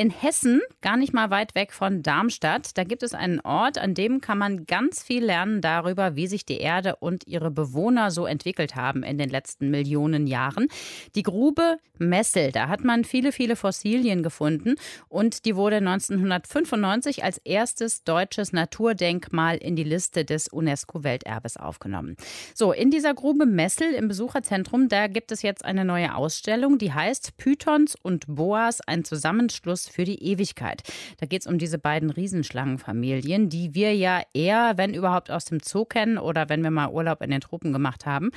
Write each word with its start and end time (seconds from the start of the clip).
In 0.00 0.08
Hessen, 0.08 0.62
gar 0.80 0.96
nicht 0.96 1.12
mal 1.12 1.28
weit 1.28 1.54
weg 1.54 1.74
von 1.74 2.02
Darmstadt, 2.02 2.78
da 2.78 2.84
gibt 2.84 3.02
es 3.02 3.12
einen 3.12 3.38
Ort, 3.40 3.76
an 3.76 3.92
dem 3.92 4.22
kann 4.22 4.38
man 4.38 4.64
ganz 4.64 5.02
viel 5.02 5.22
lernen 5.22 5.60
darüber, 5.60 6.16
wie 6.16 6.26
sich 6.26 6.46
die 6.46 6.56
Erde 6.56 6.96
und 6.96 7.26
ihre 7.26 7.50
Bewohner 7.50 8.10
so 8.10 8.24
entwickelt 8.24 8.76
haben 8.76 9.02
in 9.02 9.18
den 9.18 9.28
letzten 9.28 9.70
Millionen 9.70 10.26
Jahren. 10.26 10.68
Die 11.16 11.22
Grube 11.22 11.76
Messel, 11.98 12.50
da 12.50 12.68
hat 12.68 12.82
man 12.82 13.04
viele, 13.04 13.30
viele 13.30 13.56
Fossilien 13.56 14.22
gefunden 14.22 14.76
und 15.10 15.44
die 15.44 15.54
wurde 15.54 15.76
1995 15.76 17.22
als 17.22 17.36
erstes 17.44 18.02
deutsches 18.02 18.54
Naturdenkmal 18.54 19.58
in 19.58 19.76
die 19.76 19.84
Liste 19.84 20.24
des 20.24 20.48
UNESCO-Welterbes 20.48 21.58
aufgenommen. 21.58 22.16
So, 22.54 22.72
in 22.72 22.90
dieser 22.90 23.12
Grube 23.12 23.44
Messel 23.44 23.92
im 23.92 24.08
Besucherzentrum, 24.08 24.88
da 24.88 25.08
gibt 25.08 25.30
es 25.30 25.42
jetzt 25.42 25.62
eine 25.62 25.84
neue 25.84 26.14
Ausstellung, 26.14 26.78
die 26.78 26.94
heißt 26.94 27.36
Pythons 27.36 27.96
und 28.00 28.24
Boas, 28.28 28.80
ein 28.80 29.04
Zusammenschluss 29.04 29.89
für 29.92 30.04
die 30.04 30.22
Ewigkeit. 30.22 30.82
Da 31.18 31.26
geht 31.26 31.42
es 31.42 31.46
um 31.46 31.58
diese 31.58 31.78
beiden 31.78 32.10
Riesenschlangenfamilien, 32.10 33.48
die 33.48 33.74
wir 33.74 33.94
ja 33.94 34.22
eher, 34.34 34.72
wenn 34.76 34.94
überhaupt, 34.94 35.30
aus 35.30 35.44
dem 35.44 35.60
Zoo 35.60 35.84
kennen 35.84 36.18
oder 36.18 36.48
wenn 36.48 36.62
wir 36.62 36.70
mal 36.70 36.90
Urlaub 36.90 37.22
in 37.22 37.30
den 37.30 37.40
Tropen 37.40 37.72
gemacht 37.72 38.06
haben. 38.06 38.30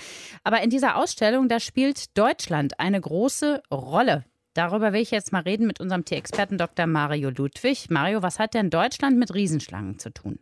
Aber 0.43 0.61
in 0.61 0.69
dieser 0.69 0.97
Ausstellung, 0.97 1.49
da 1.49 1.59
spielt 1.59 2.17
Deutschland 2.17 2.79
eine 2.79 2.99
große 2.99 3.61
Rolle. 3.71 4.25
Darüber 4.53 4.93
will 4.93 5.01
ich 5.01 5.11
jetzt 5.11 5.31
mal 5.31 5.41
reden 5.41 5.65
mit 5.65 5.79
unserem 5.79 6.05
Tierexperten 6.05 6.57
Dr. 6.57 6.85
Mario 6.85 7.31
Ludwig. 7.31 7.89
Mario, 7.89 8.21
was 8.21 8.37
hat 8.37 8.53
denn 8.53 8.69
Deutschland 8.69 9.17
mit 9.17 9.33
Riesenschlangen 9.33 9.97
zu 9.97 10.11
tun? 10.11 10.39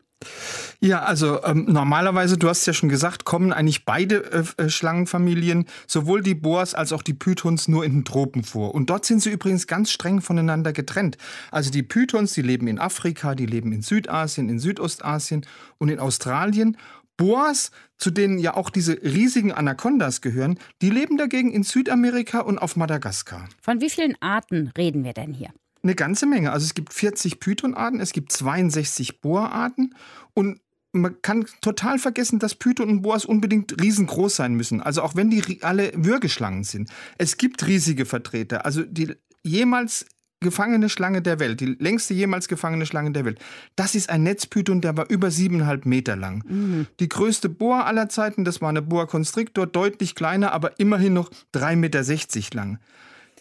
Ja, 0.80 1.04
also 1.04 1.44
ähm, 1.44 1.66
normalerweise, 1.70 2.38
du 2.38 2.50
hast 2.50 2.66
ja 2.66 2.74
schon 2.74 2.90
gesagt, 2.90 3.24
kommen 3.24 3.54
eigentlich 3.54 3.86
beide 3.86 4.46
äh, 4.58 4.64
äh, 4.64 4.70
Schlangenfamilien, 4.70 5.66
sowohl 5.86 6.22
die 6.22 6.34
Boas 6.34 6.74
als 6.74 6.92
auch 6.92 7.04
die 7.04 7.14
Pythons, 7.14 7.68
nur 7.68 7.86
in 7.86 7.94
den 7.94 8.06
Tropen 8.06 8.44
vor. 8.44 8.74
Und 8.74 8.90
dort 8.90 9.06
sind 9.06 9.22
sie 9.22 9.30
übrigens 9.30 9.68
ganz 9.68 9.92
streng 9.92 10.22
voneinander 10.22 10.74
getrennt. 10.74 11.18
Also 11.52 11.70
die 11.70 11.84
Pythons, 11.84 12.34
die 12.34 12.42
leben 12.42 12.68
in 12.68 12.80
Afrika, 12.80 13.36
die 13.36 13.46
leben 13.46 13.72
in 13.72 13.84
Südasien, 13.84 14.50
in 14.50 14.60
Südostasien 14.60 15.46
und 15.78 15.90
in 15.90 16.00
Australien. 16.00 16.78
Boas, 17.16 17.70
zu 17.98 18.10
denen 18.10 18.40
ja 18.40 18.56
auch 18.56 18.72
diese 18.72 18.94
riesigen 19.04 19.52
Anacondas 19.52 20.22
gehören, 20.22 20.58
die 20.82 20.90
leben 20.90 21.18
dagegen 21.18 21.52
in 21.52 21.62
Südamerika 21.62 22.40
und 22.40 22.58
auf 22.58 22.76
Madagaskar. 22.76 23.48
Von 23.62 23.82
wie 23.82 23.92
vielen 23.92 24.16
Arten 24.20 24.72
reden 24.76 25.04
wir 25.04 25.14
denn 25.14 25.34
hier? 25.34 25.52
Eine 25.84 25.96
ganze 25.96 26.26
Menge. 26.26 26.52
Also 26.52 26.66
es 26.66 26.74
gibt 26.74 26.94
40 26.94 27.40
Pythonarten, 27.40 28.00
es 28.00 28.14
gibt 28.14 28.32
62 28.32 29.22
Bohrarten 29.22 29.96
und 30.34 30.60
man 30.94 31.22
kann 31.22 31.46
total 31.62 32.00
vergessen, 32.00 32.40
dass 32.40 32.56
Python 32.56 32.90
und 32.90 33.02
Boas 33.02 33.26
unbedingt 33.26 33.82
riesengroß 33.82 34.36
sein 34.36 34.56
müssen. 34.56 34.82
Also 34.82 35.02
auch 35.02 35.16
wenn 35.16 35.30
die 35.30 35.64
alle 35.64 35.92
Würgeschlangen 35.96 36.64
sind. 36.64 36.90
Es 37.18 37.38
gibt 37.38 37.66
riesige 37.66 38.06
Vertreter. 38.06 38.66
Also 38.66 38.84
die 38.84 39.14
jemals 39.44 40.06
gefangene 40.42 40.90
Schlange 40.90 41.22
der 41.22 41.40
Welt, 41.40 41.62
die 41.62 41.78
längste 41.80 42.14
jemals 42.14 42.48
gefangene 42.48 42.86
Schlange 42.86 43.12
der 43.12 43.26
Welt. 43.26 43.40
Das 43.76 43.96
ist 43.96 44.10
ein 44.10 44.24
Netzpython, 44.24 44.82
der 44.82 44.98
war 44.98 45.10
über 45.10 45.32
siebeneinhalb 45.32 45.86
Meter 45.86 46.16
lang. 46.16 46.44
Mhm. 46.48 46.88
Die 47.00 47.08
größte 47.08 47.48
Boa 47.48 47.84
aller 47.84 48.10
Zeiten, 48.10 48.44
das 48.44 48.60
war 48.60 48.70
eine 48.70 48.82
Boa 48.82 49.06
constrictor, 49.06 49.68
deutlich 49.68 50.16
kleiner, 50.16 50.52
aber 50.52 50.80
immerhin 50.80 51.14
noch 51.14 51.30
3,60 51.54 51.76
Meter 51.76 52.56
lang. 52.56 52.80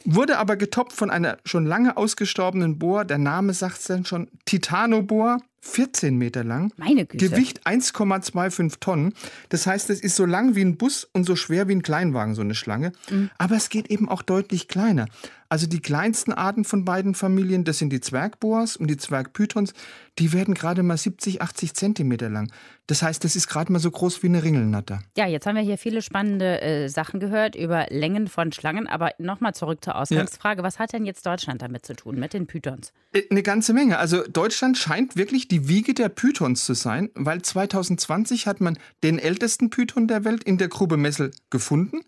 Wurde 0.05 0.39
aber 0.39 0.57
getoppt 0.57 0.93
von 0.93 1.11
einer 1.11 1.39
schon 1.45 1.67
lange 1.67 1.97
ausgestorbenen 1.97 2.79
Bohr. 2.79 3.05
Der 3.05 3.19
Name 3.19 3.53
sagt 3.53 3.79
es 3.79 3.85
dann 3.85 4.05
schon. 4.05 4.29
Titanobohr, 4.47 5.39
14 5.61 6.17
Meter 6.17 6.43
lang. 6.43 6.73
Meine 6.77 7.07
Güte. 7.07 7.29
Gewicht 7.29 7.67
1,25 7.67 8.81
Tonnen. 8.81 9.15
Das 9.51 9.67
heißt, 9.67 9.91
es 9.91 10.01
ist 10.01 10.17
so 10.17 10.25
lang 10.25 10.55
wie 10.55 10.63
ein 10.63 10.77
Bus 10.77 11.09
und 11.13 11.25
so 11.25 11.37
schwer 11.37 11.69
wie 11.69 11.75
ein 11.75 11.83
Kleinwagen, 11.83 12.35
so 12.35 12.43
eine 12.43 12.55
Schlange. 12.55 12.93
Mhm. 13.11 13.31
Aber 13.39 13.57
es 13.57 13.69
geht 13.69 13.89
eben 13.89 14.09
auch 14.09 14.23
deutlich 14.23 14.69
kleiner. 14.69 15.07
Also 15.51 15.67
die 15.67 15.81
kleinsten 15.81 16.33
Arten 16.33 16.65
von 16.65 16.85
beiden 16.85 17.17
Familien, 17.17 17.65
das 17.65 17.79
sind 17.79 17.91
die 17.91 18.01
Zwergboas 18.01 18.77
und 18.77 18.87
die 18.87 18.97
Zwergpythons, 18.97 19.75
die 20.21 20.33
werden 20.33 20.55
gerade 20.55 20.85
mal 20.85 20.97
70, 20.97 21.43
80 21.43 21.75
Zentimeter 21.75 22.29
lang. 22.29 22.53
Das 22.87 23.03
heißt, 23.03 23.25
das 23.25 23.35
ist 23.35 23.49
gerade 23.49 23.73
mal 23.73 23.81
so 23.81 23.91
groß 23.91 24.23
wie 24.23 24.29
eine 24.29 24.45
Ringelnatter. 24.45 25.01
Ja, 25.17 25.27
jetzt 25.27 25.47
haben 25.47 25.57
wir 25.57 25.63
hier 25.63 25.77
viele 25.77 26.03
spannende 26.03 26.61
äh, 26.61 26.89
Sachen 26.89 27.19
gehört 27.19 27.57
über 27.57 27.87
Längen 27.91 28.29
von 28.29 28.53
Schlangen. 28.53 28.87
Aber 28.87 29.11
nochmal 29.19 29.55
zurück 29.55 29.85
zur 29.85 29.97
Ausgangsfrage. 29.97 30.61
Ja. 30.61 30.65
Was 30.65 30.79
hat 30.79 30.93
denn 30.93 31.05
jetzt 31.05 31.27
Deutschland 31.27 31.63
damit 31.63 31.85
zu 31.85 31.95
tun, 31.95 32.19
mit 32.19 32.33
den 32.33 32.47
Pythons? 32.47 32.93
Äh, 33.13 33.23
eine 33.31 33.43
ganze 33.43 33.73
Menge. 33.73 33.99
Also 33.99 34.23
Deutschland 34.23 34.79
scheint 34.79 35.17
wirklich 35.17 35.49
die 35.51 35.69
Wiege 35.69 35.95
der 35.95 36.09
Pythons 36.09 36.65
zu 36.65 36.75
sein, 36.75 37.11
weil 37.15 37.43
2020 37.43 38.47
hat 38.47 38.61
man 38.61 38.79
den 39.03 39.19
ältesten 39.19 39.71
Python 39.71 40.09
der 40.09 40.25
Welt 40.25 40.45
in 40.45 40.59
der 40.59 40.69
Grube 40.69 40.97
Messel 40.97 41.33
gefunden. 41.51 42.01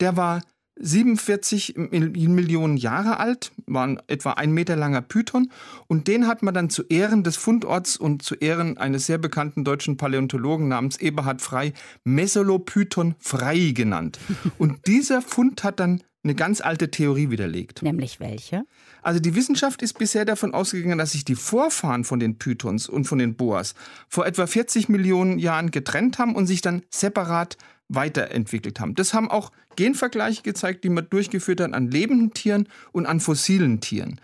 Der 0.00 0.16
war 0.16 0.42
47 0.82 1.74
Millionen 1.76 2.76
Jahre 2.76 3.18
alt, 3.18 3.52
war 3.66 3.86
ein 3.86 4.00
etwa 4.06 4.32
ein 4.32 4.52
Meter 4.52 4.76
langer 4.76 5.02
Python. 5.02 5.50
Und 5.86 6.08
den 6.08 6.26
hat 6.26 6.42
man 6.42 6.54
dann 6.54 6.70
zu 6.70 6.84
Ehren 6.84 7.22
des 7.22 7.36
Fundorts 7.36 7.96
und 7.96 8.22
zu 8.22 8.34
Ehren 8.34 8.78
eines 8.78 9.06
sehr 9.06 9.18
bekannten 9.18 9.64
deutschen 9.64 9.96
Paläontologen 9.96 10.68
namens 10.68 10.96
Eberhard 10.98 11.42
Frey 11.42 11.74
Mesolopython 12.04 13.14
Frey 13.18 13.72
genannt. 13.72 14.18
Und 14.58 14.86
dieser 14.86 15.20
Fund 15.20 15.64
hat 15.64 15.80
dann 15.80 16.02
eine 16.22 16.34
ganz 16.34 16.60
alte 16.60 16.90
Theorie 16.90 17.30
widerlegt. 17.30 17.82
Nämlich 17.82 18.20
welche? 18.20 18.64
Also 19.02 19.20
die 19.20 19.34
Wissenschaft 19.34 19.80
ist 19.82 19.98
bisher 19.98 20.24
davon 20.24 20.52
ausgegangen, 20.52 20.98
dass 20.98 21.12
sich 21.12 21.24
die 21.24 21.34
Vorfahren 21.34 22.04
von 22.04 22.20
den 22.20 22.36
Pythons 22.36 22.88
und 22.88 23.04
von 23.04 23.18
den 23.18 23.36
Boas 23.36 23.74
vor 24.08 24.26
etwa 24.26 24.46
40 24.46 24.88
Millionen 24.88 25.38
Jahren 25.38 25.70
getrennt 25.70 26.18
haben 26.18 26.34
und 26.34 26.46
sich 26.46 26.60
dann 26.60 26.82
separat 26.90 27.56
weiterentwickelt 27.88 28.80
haben. 28.80 28.94
Das 28.94 29.14
haben 29.14 29.30
auch 29.30 29.50
Genvergleiche 29.76 30.42
gezeigt, 30.42 30.84
die 30.84 30.90
man 30.90 31.08
durchgeführt 31.08 31.60
hat 31.60 31.72
an 31.72 31.90
lebenden 31.90 32.32
Tieren 32.32 32.68
und 32.92 33.06
an 33.06 33.20
fossilen 33.20 33.80
Tieren. 33.80 34.20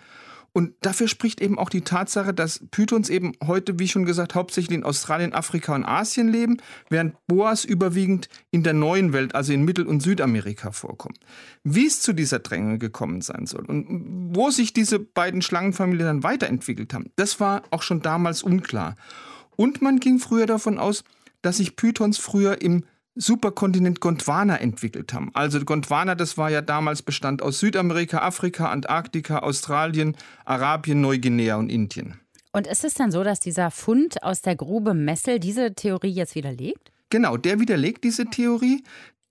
Und 0.56 0.72
dafür 0.80 1.06
spricht 1.06 1.42
eben 1.42 1.58
auch 1.58 1.68
die 1.68 1.82
Tatsache, 1.82 2.32
dass 2.32 2.64
Pythons 2.70 3.10
eben 3.10 3.34
heute, 3.44 3.78
wie 3.78 3.88
schon 3.88 4.06
gesagt, 4.06 4.34
hauptsächlich 4.34 4.74
in 4.74 4.84
Australien, 4.84 5.34
Afrika 5.34 5.74
und 5.74 5.84
Asien 5.84 6.28
leben, 6.28 6.62
während 6.88 7.14
Boas 7.26 7.66
überwiegend 7.66 8.30
in 8.52 8.62
der 8.62 8.72
neuen 8.72 9.12
Welt, 9.12 9.34
also 9.34 9.52
in 9.52 9.66
Mittel- 9.66 9.86
und 9.86 10.00
Südamerika 10.00 10.72
vorkommen. 10.72 11.18
Wie 11.62 11.84
es 11.84 12.00
zu 12.00 12.14
dieser 12.14 12.38
Dränge 12.38 12.78
gekommen 12.78 13.20
sein 13.20 13.44
soll 13.44 13.66
und 13.66 14.34
wo 14.34 14.48
sich 14.50 14.72
diese 14.72 14.98
beiden 14.98 15.42
Schlangenfamilien 15.42 16.06
dann 16.06 16.22
weiterentwickelt 16.22 16.94
haben, 16.94 17.10
das 17.16 17.38
war 17.38 17.64
auch 17.68 17.82
schon 17.82 18.00
damals 18.00 18.42
unklar. 18.42 18.96
Und 19.56 19.82
man 19.82 20.00
ging 20.00 20.18
früher 20.18 20.46
davon 20.46 20.78
aus, 20.78 21.04
dass 21.42 21.58
sich 21.58 21.76
Pythons 21.76 22.16
früher 22.16 22.62
im 22.62 22.84
Superkontinent 23.16 24.00
Gondwana 24.00 24.60
entwickelt 24.60 25.12
haben. 25.12 25.30
Also 25.34 25.58
Gondwana, 25.60 26.14
das 26.14 26.36
war 26.36 26.50
ja 26.50 26.60
damals 26.60 27.02
Bestand 27.02 27.42
aus 27.42 27.58
Südamerika, 27.58 28.18
Afrika, 28.18 28.70
Antarktika, 28.70 29.38
Australien, 29.38 30.16
Arabien, 30.44 31.00
Neuguinea 31.00 31.56
und 31.56 31.70
Indien. 31.70 32.20
Und 32.52 32.66
ist 32.66 32.84
es 32.84 32.94
dann 32.94 33.10
so, 33.10 33.24
dass 33.24 33.40
dieser 33.40 33.70
Fund 33.70 34.22
aus 34.22 34.42
der 34.42 34.56
Grube 34.56 34.94
Messel 34.94 35.40
diese 35.40 35.74
Theorie 35.74 36.10
jetzt 36.10 36.34
widerlegt? 36.34 36.92
Genau, 37.10 37.36
der 37.36 37.60
widerlegt 37.60 38.04
diese 38.04 38.26
Theorie 38.26 38.82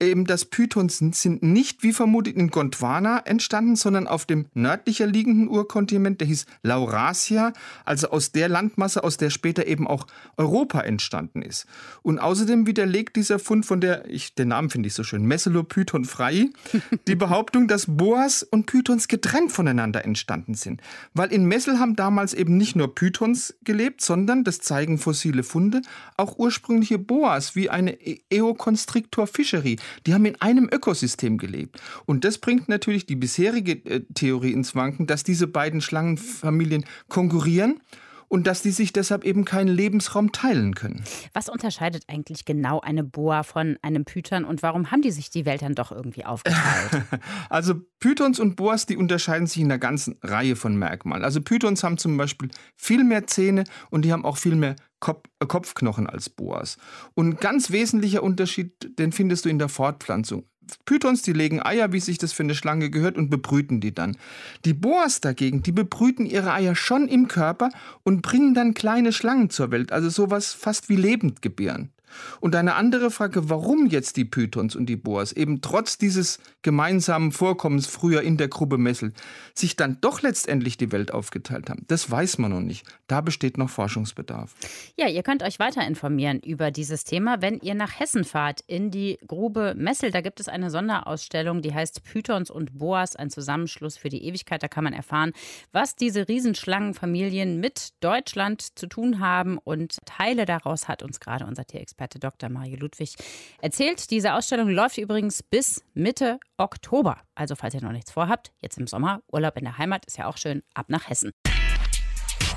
eben 0.02 0.26
das 0.26 0.46
Pythons 0.46 0.98
sind 0.98 1.42
nicht 1.42 1.82
wie 1.84 1.94
vermutet 1.94 2.36
in 2.36 2.50
Gondwana 2.50 3.20
entstanden, 3.20 3.76
sondern 3.76 4.08
auf 4.08 4.26
dem 4.26 4.48
nördlicher 4.54 5.08
liegenden 5.08 5.48
Urkontinent, 5.48 6.20
der 6.20 6.28
hieß 6.28 6.46
Laurasia, 6.64 7.54
also 7.86 8.10
aus 8.10 8.32
der 8.34 8.50
Landmasse, 8.50 9.04
aus 9.04 9.18
der 9.18 9.30
später 9.30 9.68
eben 9.68 9.88
auch 9.88 10.08
Europa 10.36 10.82
entstanden 10.82 11.42
ist. 11.42 11.66
Und 12.02 12.20
außerdem 12.20 12.68
widerlegt 12.68 13.16
dieser 13.16 13.40
Fund 13.40 13.66
von 13.66 13.80
der, 13.80 14.10
ich, 14.10 14.36
den 14.36 14.50
Namen 14.50 14.70
finde 14.70 14.88
ich 14.88 14.94
so 14.94 15.04
schön, 15.04 15.26
Messelopython 15.26 16.04
frei, 16.04 16.50
die 17.08 17.16
Behauptung, 17.16 17.70
dass 17.70 17.86
Boas 17.88 18.44
und 18.44 18.66
Pythons 18.66 19.08
getrennt 19.08 19.54
voneinander 19.54 20.04
entstanden 20.04 20.56
sind. 20.56 20.82
Weil 21.14 21.32
in 21.32 21.46
Messel 21.46 21.80
haben 21.80 21.96
damals 21.96 22.34
eben 22.34 22.58
nicht 22.58 22.76
nur 22.76 22.94
Pythons 22.94 23.56
gelebt, 23.64 24.02
sondern, 24.02 24.44
das 24.44 24.60
zeigen 24.60 24.98
fossile 24.98 25.44
Funde, 25.44 25.82
auch 26.18 26.38
ursprüngliche 26.38 27.00
Boas 27.00 27.56
wie 27.56 27.70
eine 27.70 27.94
e-, 28.02 28.20
Eoconstrictor-Fischerie 28.30 29.78
die 30.06 30.14
haben 30.14 30.26
in 30.26 30.40
einem 30.42 30.70
Ökosystem 30.72 31.38
gelebt. 31.38 31.82
Und 32.06 32.24
das 32.24 32.38
bringt 32.38 32.70
natürlich 32.70 33.06
die 33.06 33.16
bisherige 33.16 33.74
äh, 33.86 34.02
Theorie 34.14 34.52
ins 34.52 34.76
Wanken, 34.76 35.08
dass 35.08 35.24
diese 35.24 35.48
beiden 35.48 35.82
Schlangenfamilien 35.82 36.86
konkurrieren 37.08 37.82
und 38.28 38.48
dass 38.48 38.62
die 38.62 38.72
sich 38.72 38.94
deshalb 38.94 39.24
eben 39.24 39.46
keinen 39.46 39.68
Lebensraum 39.68 40.32
teilen 40.32 40.76
können. 40.76 41.04
Was 41.34 41.50
unterscheidet 41.50 42.04
eigentlich 42.08 42.46
genau 42.46 42.80
eine 42.82 43.04
Boa 43.04 43.44
von 43.44 43.78
einem 43.82 44.06
Python 44.06 44.46
und 44.46 44.64
warum 44.64 44.92
haben 44.92 45.02
die 45.02 45.12
sich 45.12 45.30
die 45.30 45.46
Welt 45.46 45.62
dann 45.62 45.76
doch 45.76 45.92
irgendwie 45.92 46.26
aufgeteilt? 46.26 47.04
also 47.50 47.76
Pythons 48.00 48.40
und 48.40 48.56
Boas, 48.56 48.86
die 48.86 48.98
unterscheiden 48.98 49.48
sich 49.48 49.62
in 49.62 49.72
einer 49.72 49.80
ganzen 49.80 50.18
Reihe 50.22 50.56
von 50.56 50.76
Merkmalen. 50.76 51.24
Also 51.24 51.42
Pythons 51.42 51.84
haben 51.84 51.98
zum 51.98 52.18
Beispiel 52.18 52.50
viel 52.76 53.04
mehr 53.04 53.28
Zähne 53.28 53.64
und 53.90 54.04
die 54.04 54.12
haben 54.12 54.26
auch 54.26 54.38
viel 54.38 54.56
mehr 54.56 54.76
äh, 55.06 55.46
Kopfknochen 55.46 56.08
als 56.08 56.30
Boas. 56.30 56.78
Und 57.14 57.28
ein 57.28 57.38
ganz 57.38 57.72
wesentlicher 57.72 58.24
Unterschied, 58.24 58.98
den 59.00 59.12
findest 59.12 59.46
du 59.46 59.50
in 59.50 59.60
der 59.60 59.70
Fortpflanzung. 59.70 60.46
Pythons, 60.86 61.22
die 61.22 61.34
legen 61.34 61.62
Eier, 61.62 61.92
wie 61.92 62.00
sich 62.00 62.18
das 62.18 62.34
für 62.34 62.44
eine 62.44 62.56
Schlange 62.56 62.90
gehört, 62.90 63.18
und 63.18 63.30
bebrüten 63.30 63.82
die 63.82 63.94
dann. 63.94 64.18
Die 64.66 64.74
Boas 64.74 65.22
dagegen, 65.22 65.62
die 65.62 65.72
bebrüten 65.72 66.26
ihre 66.26 66.54
Eier 66.54 66.76
schon 66.76 67.08
im 67.08 67.28
Körper 67.28 67.70
und 68.04 68.22
bringen 68.22 68.54
dann 68.54 68.74
kleine 68.74 69.14
Schlangen 69.14 69.50
zur 69.50 69.72
Welt, 69.72 69.92
also 69.92 70.10
sowas 70.10 70.54
fast 70.54 70.90
wie 70.90 70.96
lebend 70.96 71.42
gebären. 71.42 71.92
Und 72.40 72.56
eine 72.56 72.76
andere 72.76 73.12
Frage, 73.12 73.50
warum 73.50 73.88
jetzt 73.88 74.18
die 74.18 74.26
Pythons 74.26 74.76
und 74.76 74.88
die 74.88 74.96
Boas 74.96 75.32
eben 75.32 75.62
trotz 75.62 75.98
dieses 75.98 76.40
gemeinsamen 76.62 77.32
Vorkommens 77.32 77.88
früher 77.88 78.22
in 78.22 78.38
der 78.38 78.48
Gruppe 78.48 78.78
Messel 78.78 79.14
sich 79.54 79.76
dann 79.76 79.98
doch 80.02 80.22
letztendlich 80.22 80.78
die 80.78 80.92
Welt 80.92 81.12
aufgeteilt 81.12 81.70
haben, 81.70 81.86
das 81.88 82.10
weiß 82.10 82.38
man 82.38 82.52
noch 82.52 82.62
nicht. 82.62 82.86
Da 83.08 83.22
besteht 83.22 83.58
noch 83.58 83.70
Forschungsbedarf. 83.70 84.56
Ja, 84.98 85.08
ihr 85.08 85.24
könnt 85.24 85.44
euch 85.44 85.60
weiter 85.60 85.86
informieren 85.86 86.40
über 86.40 86.72
dieses 86.72 87.04
Thema, 87.04 87.42
wenn 87.42 87.60
ihr 87.60 87.76
nach 87.76 88.00
Hessen 88.00 88.24
fahrt, 88.24 88.62
in 88.68 88.92
die 88.92 89.18
Grube 89.28 89.74
Messel. 89.76 90.12
Da 90.12 90.22
gibt 90.22 90.40
es 90.40 90.48
eine 90.48 90.70
Sonderausstellung, 90.70 91.62
die 91.62 91.74
heißt 91.74 92.04
Pythons 92.04 92.50
und 92.50 92.78
Boas, 92.78 93.16
ein 93.16 93.30
Zusammenschluss 93.30 93.98
für 93.98 94.10
die 94.10 94.24
Ewigkeit. 94.26 94.64
Da 94.64 94.68
kann 94.68 94.84
man 94.84 94.94
erfahren, 94.94 95.34
was 95.72 95.96
diese 95.96 96.28
Riesenschlangenfamilien 96.28 97.60
mit 97.60 97.90
Deutschland 98.00 98.78
zu 98.78 98.88
tun 98.88 99.20
haben. 99.20 99.58
Und 99.58 99.98
Teile 100.06 100.46
daraus 100.46 100.88
hat 100.88 101.04
uns 101.04 101.20
gerade 101.20 101.46
unser 101.46 101.66
Tierexperte 101.66 102.05
Dr. 102.10 102.50
Mario 102.50 102.78
Ludwig 102.78 103.16
erzählt. 103.62 104.12
Diese 104.12 104.34
Ausstellung 104.34 104.70
läuft 104.70 104.98
übrigens 104.98 105.44
bis 105.44 105.84
Mitte 105.94 106.40
Oktober. 106.58 107.18
Also 107.36 107.56
falls 107.56 107.74
ihr 107.74 107.82
noch 107.82 107.92
nichts 107.92 108.12
vorhabt, 108.12 108.52
jetzt 108.62 108.78
im 108.78 108.88
Sommer, 108.88 109.22
Urlaub 109.32 109.58
in 109.58 109.66
der 109.66 109.78
Heimat 109.78 110.06
ist 110.06 110.18
ja 110.18 110.28
auch 110.28 110.38
schön, 110.38 110.64
ab 110.74 110.86
nach 110.90 111.10
Hessen. 111.10 111.32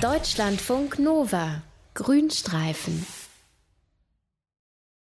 Deutschlandfunk 0.00 0.98
Nova. 0.98 1.62
Grünstreifen. 1.94 3.04